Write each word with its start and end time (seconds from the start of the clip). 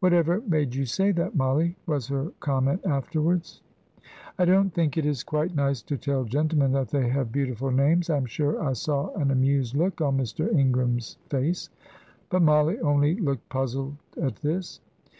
"Whatever 0.00 0.40
made 0.40 0.74
you 0.74 0.84
say 0.84 1.12
that, 1.12 1.36
Mollie?" 1.36 1.76
was 1.86 2.08
her 2.08 2.32
comment 2.40 2.80
afterwards. 2.84 3.60
"I 4.36 4.44
don't 4.44 4.74
think 4.74 4.98
it 4.98 5.06
is 5.06 5.22
quite 5.22 5.54
nice 5.54 5.82
to 5.82 5.96
tell 5.96 6.24
gentlemen 6.24 6.72
that 6.72 6.88
they 6.88 7.08
have 7.08 7.30
beautiful 7.30 7.70
names. 7.70 8.10
I 8.10 8.16
am 8.16 8.26
sure 8.26 8.60
I 8.60 8.72
saw 8.72 9.14
an 9.14 9.30
amused 9.30 9.76
look 9.76 10.00
on 10.00 10.18
Mr. 10.18 10.52
Ingram's 10.52 11.16
face." 11.30 11.68
But 12.28 12.42
Mollie 12.42 12.80
only 12.80 13.20
looked 13.20 13.48
puzzled 13.50 13.94
at 14.20 14.34
this. 14.42 14.80